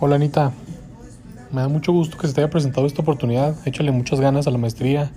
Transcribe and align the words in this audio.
Hola 0.00 0.14
Anita, 0.14 0.52
me 1.50 1.60
da 1.60 1.66
mucho 1.66 1.92
gusto 1.92 2.16
que 2.16 2.28
se 2.28 2.32
te 2.32 2.40
haya 2.40 2.50
presentado 2.50 2.86
esta 2.86 3.02
oportunidad. 3.02 3.56
Échale 3.66 3.90
muchas 3.90 4.20
ganas 4.20 4.46
a 4.46 4.52
la 4.52 4.58
maestría. 4.58 5.10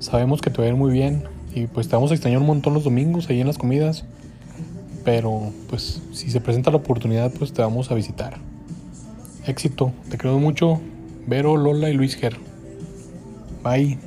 Sabemos 0.00 0.42
que 0.42 0.50
te 0.50 0.58
va 0.58 0.64
a 0.64 0.68
ir 0.68 0.74
muy 0.74 0.92
bien 0.92 1.24
y 1.54 1.66
pues 1.66 1.88
te 1.88 1.96
vamos 1.96 2.10
a 2.10 2.14
extrañar 2.14 2.42
un 2.42 2.46
montón 2.46 2.74
los 2.74 2.84
domingos 2.84 3.30
ahí 3.30 3.40
en 3.40 3.46
las 3.46 3.56
comidas. 3.56 4.04
Pero 5.02 5.50
pues 5.70 6.02
si 6.12 6.30
se 6.30 6.42
presenta 6.42 6.70
la 6.70 6.76
oportunidad 6.76 7.32
pues 7.32 7.54
te 7.54 7.62
vamos 7.62 7.90
a 7.90 7.94
visitar. 7.94 8.36
Éxito, 9.46 9.94
te 10.10 10.18
creo 10.18 10.38
mucho. 10.38 10.78
Vero, 11.26 11.56
Lola 11.56 11.88
y 11.88 11.94
Luis 11.94 12.14
Ger. 12.14 12.36
Bye. 13.64 13.98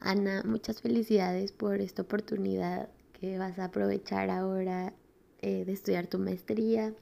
Ana, 0.00 0.42
muchas 0.46 0.80
felicidades 0.80 1.52
por 1.52 1.82
esta 1.82 2.00
oportunidad 2.00 2.88
que 3.20 3.36
vas 3.36 3.58
a 3.58 3.66
aprovechar 3.66 4.30
ahora 4.30 4.94
eh, 5.42 5.64
de 5.66 5.72
estudiar 5.72 6.06
tu 6.06 6.18
maestría 6.18 6.94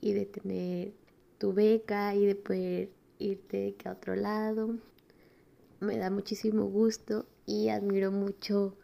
y 0.00 0.12
de 0.12 0.26
tener 0.26 0.92
tu 1.38 1.52
beca 1.52 2.14
y 2.14 2.26
de 2.26 2.34
poder 2.34 2.90
irte 3.18 3.76
a 3.84 3.92
otro 3.92 4.16
lado. 4.16 4.76
Me 5.80 5.96
da 5.96 6.10
muchísimo 6.10 6.64
gusto 6.66 7.26
y 7.46 7.68
admiro 7.68 8.10
mucho 8.10 8.76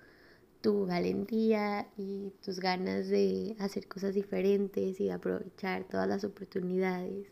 tu 0.60 0.86
valentía 0.86 1.88
y 1.98 2.32
tus 2.42 2.58
ganas 2.58 3.08
de 3.08 3.54
hacer 3.58 3.86
cosas 3.86 4.14
diferentes 4.14 4.98
y 5.00 5.04
de 5.04 5.12
aprovechar 5.12 5.84
todas 5.84 6.08
las 6.08 6.24
oportunidades 6.24 7.26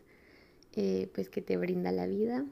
eh, 0.73 1.09
pues 1.13 1.29
que 1.29 1.41
te 1.41 1.57
brinda 1.57 1.91
la 1.91 2.05
vida. 2.05 2.45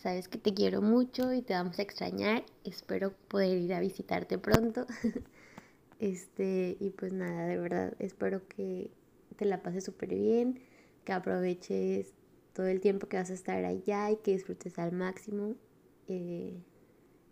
Sabes 0.00 0.28
que 0.28 0.38
te 0.38 0.52
quiero 0.52 0.82
mucho 0.82 1.32
y 1.32 1.42
te 1.42 1.54
vamos 1.54 1.78
a 1.78 1.82
extrañar. 1.82 2.44
Espero 2.64 3.12
poder 3.28 3.58
ir 3.58 3.72
a 3.74 3.80
visitarte 3.80 4.38
pronto. 4.38 4.86
este, 6.00 6.76
y 6.80 6.90
pues 6.90 7.12
nada, 7.12 7.46
de 7.46 7.56
verdad, 7.58 7.94
espero 8.00 8.46
que 8.48 8.90
te 9.34 9.44
la 9.44 9.62
pases 9.62 9.84
súper 9.84 10.10
bien, 10.10 10.60
que 11.04 11.12
aproveches 11.12 12.14
todo 12.52 12.66
el 12.66 12.80
tiempo 12.80 13.08
que 13.08 13.16
vas 13.16 13.30
a 13.30 13.34
estar 13.34 13.64
allá 13.64 14.10
y 14.10 14.16
que 14.16 14.32
disfrutes 14.32 14.78
al 14.78 14.92
máximo. 14.92 15.54
Eh, 16.08 16.60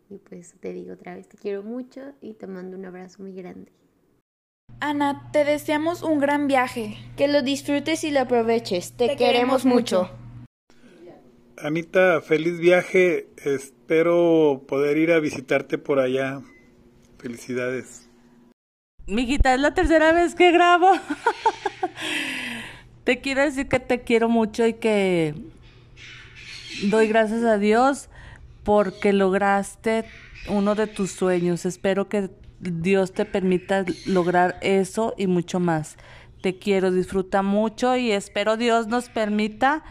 y 0.09 0.19
pues 0.19 0.55
te 0.61 0.73
digo 0.73 0.95
otra 0.95 1.15
vez, 1.15 1.29
te 1.29 1.37
quiero 1.37 1.63
mucho 1.63 2.13
y 2.21 2.35
te 2.35 2.47
mando 2.47 2.77
un 2.77 2.85
abrazo 2.85 3.23
muy 3.23 3.33
grande. 3.33 3.71
Ana, 4.81 5.29
te 5.33 5.45
deseamos 5.45 6.03
un 6.03 6.19
gran 6.19 6.47
viaje. 6.47 6.97
Que 7.17 7.29
lo 7.29 7.43
disfrutes 7.43 8.03
y 8.03 8.11
lo 8.11 8.21
aproveches. 8.21 8.93
Te, 8.93 9.15
queremos, 9.17 9.67
mucho. 9.67 10.11
Anita, 11.59 12.23
feliz 12.23 12.59
viaje. 12.59 13.29
Espero 13.37 14.65
poder 14.67 14.97
ir 14.97 15.13
a 15.13 15.21
visitarte 15.21 15.77
por 15.77 16.01
allá. 16.01 16.41
Felicidades. 17.19 18.09
Mijita, 19.07 19.55
es 19.55 19.61
la 19.61 19.75
tercera 19.75 20.13
vez 20.13 20.35
que 20.35 20.51
grabo. 20.51 20.91
te 23.11 23.21
quiero 23.21 23.43
decir 23.43 23.67
que 23.67 23.81
te 23.81 24.03
quiero 24.03 24.29
mucho 24.29 24.65
y 24.69 24.75
que 24.75 25.35
doy 26.85 27.09
gracias 27.09 27.43
a 27.43 27.59
Dios 27.59 28.09
porque 28.63 29.13
lograste 29.13 30.05
uno 30.49 30.77
de 30.77 30.87
tus 30.87 31.11
sueños. 31.11 31.67
Espero 31.67 32.09
que 32.09 32.31
Dios 32.61 33.13
te 33.13 33.25
permita 33.25 33.85
lograr 34.07 34.59
eso 34.61 35.13
y 35.19 35.27
mucho 35.27 35.59
más. 35.59 35.97
Te 36.41 36.57
quiero, 36.61 36.93
disfruta 36.93 37.43
mucho 37.43 37.97
y 37.97 38.13
espero 38.13 38.57
Dios 38.57 38.87
nos 38.87 39.09
permita 39.09 39.83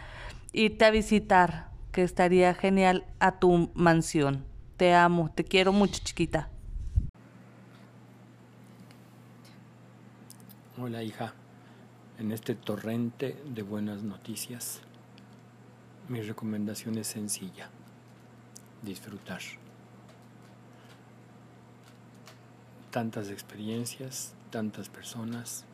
irte 0.54 0.86
a 0.86 0.90
visitar, 0.90 1.68
que 1.92 2.04
estaría 2.04 2.54
genial 2.54 3.04
a 3.18 3.38
tu 3.38 3.70
mansión. 3.74 4.46
Te 4.78 4.94
amo, 4.94 5.30
te 5.34 5.44
quiero 5.44 5.74
mucho, 5.74 6.00
chiquita. 6.02 6.48
Hola, 10.78 11.02
hija. 11.02 11.34
En 12.20 12.32
este 12.32 12.54
torrente 12.54 13.34
de 13.46 13.62
buenas 13.62 14.02
noticias, 14.02 14.82
mi 16.10 16.20
recomendación 16.20 16.98
es 16.98 17.06
sencilla. 17.06 17.70
Disfrutar. 18.82 19.40
Tantas 22.90 23.30
experiencias, 23.30 24.34
tantas 24.50 24.90
personas, 24.90 25.64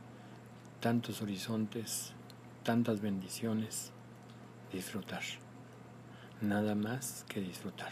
tantos 0.78 1.20
horizontes, 1.20 2.12
tantas 2.62 3.00
bendiciones 3.00 3.90
disfrutar. 4.72 5.22
Nada 6.40 6.76
más 6.76 7.24
que 7.28 7.40
disfrutar. 7.40 7.90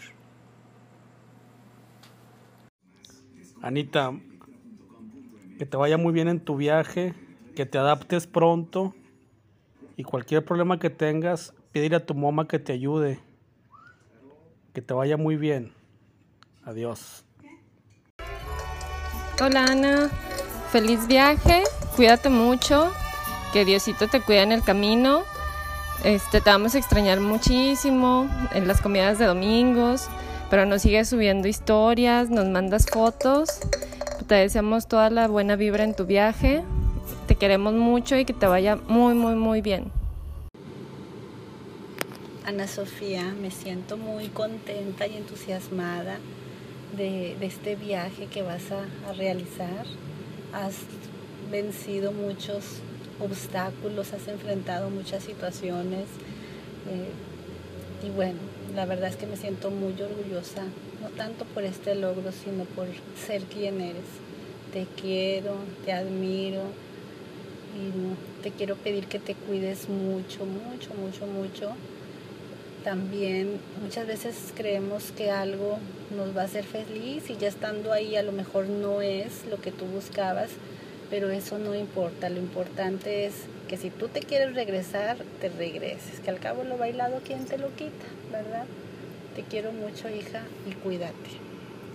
Anita, 3.62 4.12
que 5.59 5.66
te 5.66 5.76
vaya 5.76 5.98
muy 5.98 6.12
bien 6.12 6.28
en 6.28 6.38
tu 6.38 6.56
viaje, 6.56 7.16
que 7.54 7.66
te 7.66 7.78
adaptes 7.78 8.26
pronto 8.26 8.94
y 9.97 10.04
cualquier 10.04 10.44
problema 10.44 10.78
que 10.78 10.91
tengas, 10.91 11.54
pídele 11.72 11.97
a 11.97 12.04
tu 12.04 12.15
mamá 12.15 12.47
que 12.48 12.59
te 12.59 12.72
ayude. 12.72 13.20
Que 14.72 14.82
te 14.82 14.92
vaya 14.92 15.16
muy 15.16 15.37
bien. 15.37 15.72
Adiós. 16.64 17.25
Hola 19.41 19.66
Ana, 19.66 20.10
feliz 20.70 21.06
viaje, 21.06 21.64
cuídate 21.97 22.28
mucho, 22.28 22.91
que 23.53 23.64
Diosito 23.64 24.09
te 24.09 24.20
cuida 24.20 24.43
en 24.43 24.53
el 24.53 24.62
camino 24.62 25.25
este, 26.03 26.43
te 26.43 26.50
vamos 26.50 26.75
a 26.75 26.78
extrañar 26.78 27.20
muchísimo 27.20 28.28
en 28.53 28.69
las 28.69 28.82
comidas 28.82 29.19
de 29.19 29.25
domingos, 29.25 30.09
pero 30.50 30.66
nos 30.66 30.82
sigues 30.82 31.09
subiendo 31.09 31.48
historias, 31.48 32.28
nos 32.28 32.47
mandas 32.47 32.87
fotos. 32.87 33.48
Te 34.26 34.34
deseamos 34.34 34.87
toda 34.87 35.09
la 35.09 35.28
buena 35.28 35.56
vibra 35.56 35.84
en 35.84 35.94
tu 35.94 36.04
viaje. 36.04 36.62
Te 37.26 37.37
queremos 37.37 37.75
mucho 37.75 38.16
y 38.16 38.25
que 38.25 38.32
te 38.32 38.47
vaya 38.47 38.76
muy, 38.76 39.15
muy, 39.15 39.34
muy 39.34 39.60
bien. 39.60 39.91
Ana 42.47 42.69
Sofía, 42.69 43.34
me 43.41 43.50
siento 43.50 43.97
muy 43.97 44.28
contenta 44.28 45.06
y 45.06 45.16
entusiasmada 45.16 46.19
de, 46.97 47.37
este 47.41 47.76
viaje 47.76 48.26
que 48.26 48.43
vas 48.43 48.64
a 48.70 49.12
realizar. 49.14 49.87
Has 50.53 50.76
vencido 51.50 52.12
muchos 52.12 52.81
obstáculos, 53.20 54.12
has 54.12 54.28
enfrentado 54.28 54.91
muchas 54.91 55.25
situaciones. 55.25 56.04
Eh, 56.91 58.06
y 58.06 58.10
bueno, 58.10 58.38
la 58.75 58.84
verdad 58.84 59.09
es 59.09 59.16
que 59.16 59.26
me 59.26 59.37
siento 59.37 59.70
muy 59.70 59.94
orgullosa, 60.00 60.64
no 61.00 61.09
tanto 61.16 61.47
por 61.47 61.64
este 61.64 61.94
logro, 61.94 62.31
sino 62.32 62.64
por 62.64 62.87
ser 63.26 63.43
quien 63.44 63.81
eres. 63.81 64.04
Te 64.72 64.87
quiero, 65.00 65.54
te 65.84 65.93
admiro 65.93 66.62
y 67.74 68.42
te 68.42 68.50
quiero 68.50 68.76
pedir 68.76 69.06
que 69.06 69.18
te 69.18 69.34
cuides 69.34 69.88
mucho, 69.88 70.46
mucho, 70.46 70.94
mucho, 70.94 71.26
mucho. 71.26 71.70
También 72.84 73.58
muchas 73.82 74.06
veces 74.06 74.52
creemos 74.54 75.10
que 75.12 75.30
algo 75.30 75.78
nos 76.16 76.36
va 76.36 76.42
a 76.42 76.44
hacer 76.44 76.64
feliz 76.64 77.30
y 77.30 77.36
ya 77.36 77.48
estando 77.48 77.92
ahí 77.92 78.16
a 78.16 78.22
lo 78.22 78.32
mejor 78.32 78.66
no 78.66 79.00
es 79.00 79.46
lo 79.50 79.60
que 79.60 79.72
tú 79.72 79.86
buscabas 79.86 80.50
pero 81.10 81.30
eso 81.30 81.58
no 81.58 81.74
importa, 81.74 82.28
lo 82.28 82.40
importante 82.40 83.26
es 83.26 83.34
que 83.68 83.76
si 83.76 83.90
tú 83.90 84.08
te 84.08 84.20
quieres 84.20 84.54
regresar, 84.54 85.16
te 85.40 85.48
regreses, 85.48 86.20
que 86.20 86.30
al 86.30 86.40
cabo 86.40 86.64
lo 86.64 86.76
bailado, 86.76 87.20
¿quién 87.24 87.44
te 87.44 87.58
lo 87.58 87.68
quita? 87.76 88.06
¿Verdad? 88.32 88.64
Te 89.36 89.42
quiero 89.42 89.72
mucho, 89.72 90.08
hija, 90.08 90.42
y 90.68 90.72
cuídate. 90.72 91.14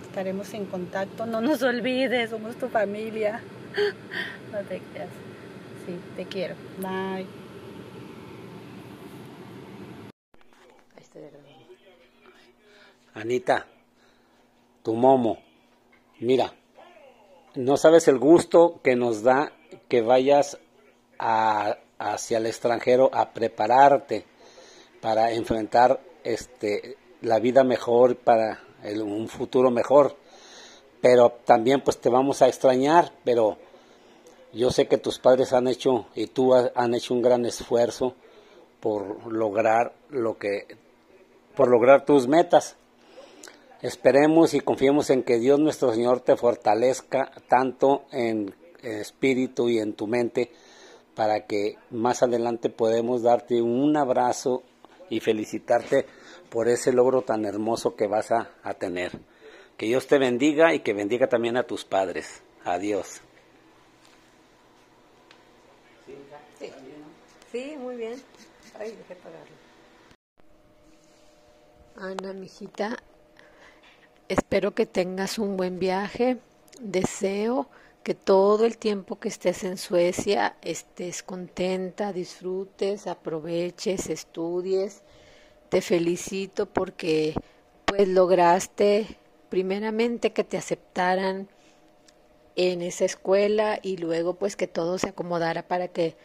Estaremos 0.02 0.54
en 0.54 0.64
contacto, 0.66 1.26
no 1.26 1.40
nos 1.40 1.62
olvides, 1.62 2.30
somos 2.30 2.56
tu 2.56 2.68
familia. 2.68 3.40
No 4.50 4.58
te 4.62 4.80
creas. 4.92 5.29
Sí, 5.86 5.98
te 6.16 6.26
quiero. 6.26 6.54
Bye. 6.78 7.26
Anita, 13.12 13.66
tu 14.82 14.94
momo, 14.94 15.38
mira, 16.20 16.54
no 17.54 17.76
sabes 17.76 18.08
el 18.08 18.18
gusto 18.18 18.80
que 18.82 18.94
nos 18.94 19.22
da 19.22 19.52
que 19.88 20.00
vayas 20.00 20.58
hacia 21.18 22.38
el 22.38 22.46
extranjero 22.46 23.10
a 23.12 23.32
prepararte 23.32 24.24
para 25.00 25.32
enfrentar 25.32 26.00
este, 26.24 26.96
la 27.20 27.40
vida 27.40 27.64
mejor, 27.64 28.16
para 28.16 28.62
un 28.84 29.28
futuro 29.28 29.70
mejor. 29.70 30.16
Pero 31.02 31.30
también 31.44 31.82
pues 31.82 31.98
te 31.98 32.08
vamos 32.08 32.42
a 32.42 32.48
extrañar, 32.48 33.12
pero 33.24 33.58
yo 34.52 34.70
sé 34.70 34.88
que 34.88 34.98
tus 34.98 35.18
padres 35.18 35.52
han 35.52 35.68
hecho 35.68 36.06
y 36.14 36.26
tú 36.26 36.54
han 36.54 36.94
hecho 36.94 37.14
un 37.14 37.22
gran 37.22 37.44
esfuerzo 37.46 38.14
por 38.80 39.32
lograr 39.32 39.92
lo 40.08 40.38
que, 40.38 40.66
por 41.54 41.68
lograr 41.68 42.04
tus 42.04 42.26
metas. 42.26 42.76
Esperemos 43.82 44.54
y 44.54 44.60
confiemos 44.60 45.10
en 45.10 45.22
que 45.22 45.38
Dios 45.38 45.58
nuestro 45.58 45.92
Señor 45.92 46.20
te 46.20 46.36
fortalezca 46.36 47.30
tanto 47.48 48.04
en 48.10 48.54
espíritu 48.82 49.68
y 49.68 49.78
en 49.78 49.94
tu 49.94 50.06
mente 50.06 50.50
para 51.14 51.46
que 51.46 51.76
más 51.90 52.22
adelante 52.22 52.70
podamos 52.70 53.22
darte 53.22 53.62
un 53.62 53.96
abrazo 53.96 54.62
y 55.08 55.20
felicitarte 55.20 56.06
por 56.50 56.68
ese 56.68 56.92
logro 56.92 57.22
tan 57.22 57.44
hermoso 57.44 57.94
que 57.94 58.06
vas 58.06 58.30
a, 58.32 58.50
a 58.62 58.74
tener. 58.74 59.18
Que 59.76 59.86
Dios 59.86 60.06
te 60.06 60.18
bendiga 60.18 60.74
y 60.74 60.80
que 60.80 60.92
bendiga 60.92 61.28
también 61.28 61.56
a 61.56 61.66
tus 61.66 61.84
padres. 61.84 62.42
Adiós. 62.64 63.22
Sí, 67.50 67.76
muy 67.78 67.96
bien. 67.96 68.20
Ay, 68.78 68.92
dejé 68.92 69.16
pagarlo. 69.16 69.56
Ana, 71.96 72.32
mijita, 72.32 72.96
espero 74.28 74.74
que 74.74 74.86
tengas 74.86 75.38
un 75.38 75.56
buen 75.56 75.78
viaje. 75.78 76.38
Deseo 76.80 77.68
que 78.04 78.14
todo 78.14 78.64
el 78.64 78.78
tiempo 78.78 79.18
que 79.18 79.28
estés 79.28 79.64
en 79.64 79.76
Suecia 79.76 80.56
estés 80.62 81.22
contenta, 81.22 82.12
disfrutes, 82.12 83.06
aproveches, 83.06 84.08
estudies. 84.08 85.02
Te 85.68 85.82
felicito 85.82 86.66
porque 86.66 87.34
pues 87.84 88.08
lograste 88.08 89.18
primeramente 89.48 90.32
que 90.32 90.44
te 90.44 90.56
aceptaran 90.56 91.48
en 92.54 92.82
esa 92.82 93.04
escuela 93.04 93.80
y 93.82 93.96
luego 93.96 94.34
pues 94.34 94.56
que 94.56 94.68
todo 94.68 94.98
se 94.98 95.08
acomodara 95.08 95.66
para 95.66 95.88
que 95.88 96.16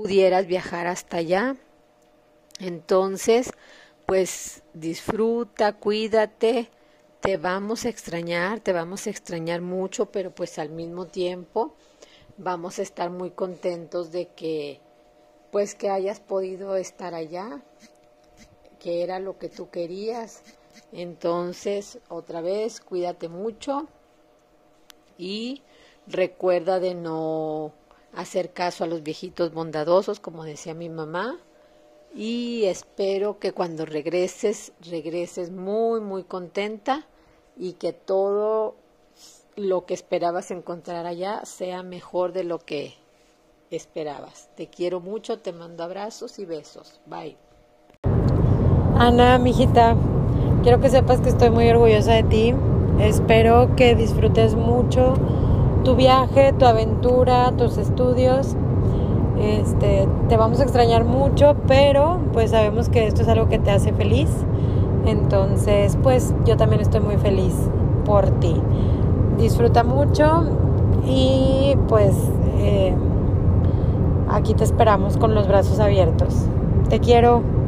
pudieras 0.00 0.46
viajar 0.46 0.86
hasta 0.86 1.18
allá. 1.18 1.56
Entonces, 2.58 3.52
pues 4.06 4.62
disfruta, 4.72 5.74
cuídate, 5.74 6.70
te 7.20 7.36
vamos 7.36 7.84
a 7.84 7.90
extrañar, 7.90 8.60
te 8.60 8.72
vamos 8.72 9.06
a 9.06 9.10
extrañar 9.10 9.60
mucho, 9.60 10.06
pero 10.06 10.34
pues 10.34 10.58
al 10.58 10.70
mismo 10.70 11.06
tiempo 11.06 11.74
vamos 12.38 12.78
a 12.78 12.82
estar 12.82 13.10
muy 13.10 13.32
contentos 13.32 14.10
de 14.10 14.28
que 14.28 14.80
pues 15.52 15.74
que 15.74 15.90
hayas 15.90 16.18
podido 16.18 16.76
estar 16.76 17.14
allá, 17.14 17.60
que 18.78 19.02
era 19.02 19.18
lo 19.18 19.36
que 19.36 19.50
tú 19.50 19.68
querías. 19.68 20.42
Entonces, 20.92 21.98
otra 22.08 22.40
vez, 22.40 22.80
cuídate 22.80 23.28
mucho 23.28 23.86
y 25.18 25.62
recuerda 26.06 26.80
de 26.80 26.94
no 26.94 27.74
hacer 28.14 28.52
caso 28.52 28.84
a 28.84 28.86
los 28.86 29.02
viejitos 29.02 29.52
bondadosos, 29.52 30.20
como 30.20 30.44
decía 30.44 30.74
mi 30.74 30.88
mamá. 30.88 31.38
Y 32.14 32.64
espero 32.64 33.38
que 33.38 33.52
cuando 33.52 33.86
regreses, 33.86 34.72
regreses 34.80 35.50
muy, 35.50 36.00
muy 36.00 36.24
contenta 36.24 37.06
y 37.56 37.74
que 37.74 37.92
todo 37.92 38.74
lo 39.56 39.84
que 39.86 39.94
esperabas 39.94 40.50
encontrar 40.50 41.06
allá 41.06 41.44
sea 41.44 41.82
mejor 41.82 42.32
de 42.32 42.44
lo 42.44 42.58
que 42.58 42.94
esperabas. 43.70 44.50
Te 44.56 44.68
quiero 44.68 45.00
mucho, 45.00 45.38
te 45.38 45.52
mando 45.52 45.84
abrazos 45.84 46.38
y 46.38 46.44
besos. 46.44 47.00
Bye. 47.06 47.36
Ana, 48.96 49.38
mijita, 49.38 49.96
quiero 50.62 50.80
que 50.80 50.90
sepas 50.90 51.20
que 51.20 51.28
estoy 51.28 51.50
muy 51.50 51.68
orgullosa 51.68 52.14
de 52.14 52.22
ti. 52.24 52.54
Espero 52.98 53.76
que 53.76 53.94
disfrutes 53.94 54.54
mucho 54.54 55.14
tu 55.84 55.96
viaje, 55.96 56.52
tu 56.52 56.66
aventura, 56.66 57.52
tus 57.52 57.78
estudios. 57.78 58.56
Este, 59.40 60.06
te 60.28 60.36
vamos 60.36 60.60
a 60.60 60.64
extrañar 60.64 61.04
mucho, 61.04 61.56
pero 61.66 62.20
pues 62.32 62.50
sabemos 62.50 62.88
que 62.88 63.06
esto 63.06 63.22
es 63.22 63.28
algo 63.28 63.48
que 63.48 63.58
te 63.58 63.70
hace 63.70 63.92
feliz. 63.92 64.28
Entonces, 65.06 65.96
pues 66.02 66.34
yo 66.44 66.56
también 66.56 66.82
estoy 66.82 67.00
muy 67.00 67.16
feliz 67.16 67.54
por 68.04 68.28
ti. 68.40 68.54
Disfruta 69.38 69.82
mucho 69.82 70.44
y 71.06 71.76
pues 71.88 72.14
eh, 72.58 72.94
aquí 74.30 74.54
te 74.54 74.64
esperamos 74.64 75.16
con 75.16 75.34
los 75.34 75.48
brazos 75.48 75.80
abiertos. 75.80 76.34
Te 76.88 77.00
quiero. 77.00 77.59